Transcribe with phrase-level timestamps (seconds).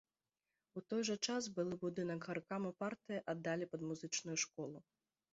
[0.79, 4.77] У той жа час былы будынак гаркаму партыі аддалі пад музычную школу.